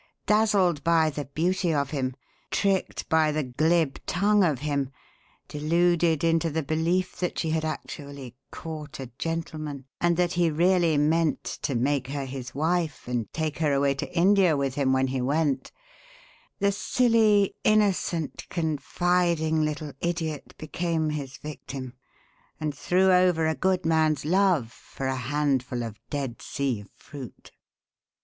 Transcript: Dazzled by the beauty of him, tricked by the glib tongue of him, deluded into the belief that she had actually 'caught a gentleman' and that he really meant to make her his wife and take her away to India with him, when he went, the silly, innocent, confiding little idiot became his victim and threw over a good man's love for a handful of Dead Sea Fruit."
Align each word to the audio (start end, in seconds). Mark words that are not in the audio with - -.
Dazzled 0.25 0.83
by 0.83 1.11
the 1.11 1.25
beauty 1.25 1.71
of 1.71 1.91
him, 1.91 2.15
tricked 2.49 3.07
by 3.07 3.31
the 3.31 3.43
glib 3.43 4.03
tongue 4.07 4.43
of 4.43 4.61
him, 4.61 4.89
deluded 5.47 6.23
into 6.23 6.49
the 6.49 6.63
belief 6.63 7.17
that 7.19 7.37
she 7.37 7.51
had 7.51 7.63
actually 7.63 8.35
'caught 8.49 8.99
a 8.99 9.11
gentleman' 9.19 9.85
and 9.99 10.17
that 10.17 10.31
he 10.31 10.49
really 10.49 10.97
meant 10.97 11.43
to 11.43 11.75
make 11.75 12.07
her 12.07 12.25
his 12.25 12.55
wife 12.55 13.07
and 13.07 13.31
take 13.31 13.59
her 13.59 13.71
away 13.73 13.93
to 13.93 14.11
India 14.17 14.57
with 14.57 14.73
him, 14.73 14.91
when 14.91 15.05
he 15.05 15.21
went, 15.21 15.71
the 16.57 16.71
silly, 16.71 17.55
innocent, 17.63 18.47
confiding 18.49 19.61
little 19.63 19.93
idiot 20.01 20.55
became 20.57 21.11
his 21.11 21.37
victim 21.37 21.93
and 22.59 22.75
threw 22.75 23.11
over 23.11 23.45
a 23.45 23.53
good 23.53 23.85
man's 23.85 24.25
love 24.25 24.71
for 24.71 25.05
a 25.05 25.15
handful 25.15 25.83
of 25.83 25.99
Dead 26.09 26.41
Sea 26.41 26.85
Fruit." 26.95 27.51